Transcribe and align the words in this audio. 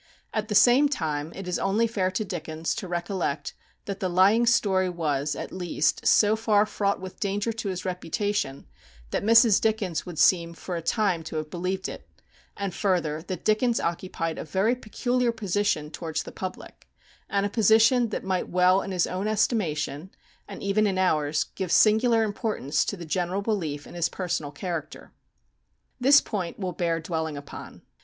At 0.33 0.47
the 0.47 0.55
same 0.55 0.89
time, 0.89 1.31
it 1.35 1.47
is 1.47 1.59
only 1.59 1.85
fair 1.85 2.09
to 2.09 2.25
Dickens 2.25 2.73
to 2.73 2.87
recollect 2.87 3.53
that 3.85 3.99
the 3.99 4.09
lying 4.09 4.47
story 4.47 4.89
was, 4.89 5.35
at 5.35 5.51
least, 5.51 6.07
so 6.07 6.35
far 6.35 6.65
fraught 6.65 6.99
with 6.99 7.19
danger 7.19 7.53
to 7.53 7.69
his 7.69 7.85
reputation, 7.85 8.65
that 9.11 9.21
Mrs. 9.23 9.61
Dickens 9.61 10.03
would 10.03 10.17
seem 10.17 10.55
for 10.55 10.75
a 10.75 10.81
time 10.81 11.21
to 11.25 11.35
have 11.35 11.51
believed 11.51 11.87
it; 11.87 12.09
and 12.57 12.73
further, 12.73 13.21
that 13.27 13.45
Dickens 13.45 13.79
occupied 13.79 14.39
a 14.39 14.43
very 14.43 14.73
peculiar 14.75 15.31
position 15.31 15.91
towards 15.91 16.23
the 16.23 16.31
public, 16.31 16.87
and 17.29 17.45
a 17.45 17.49
position 17.49 18.09
that 18.09 18.23
might 18.23 18.49
well 18.49 18.81
in 18.81 18.89
his 18.89 19.05
own 19.05 19.27
estimation, 19.27 20.09
and 20.47 20.63
even 20.63 20.87
in 20.87 20.97
ours, 20.97 21.43
give 21.53 21.71
singular 21.71 22.23
importance 22.23 22.83
to 22.85 22.97
the 22.97 23.05
general 23.05 23.43
belief 23.43 23.85
in 23.85 23.93
his 23.93 24.09
personal 24.09 24.51
character. 24.51 25.11
This 25.99 26.21
point 26.21 26.57
will 26.57 26.73
bear 26.73 26.99
dwelling 26.99 27.37
upon. 27.37 27.83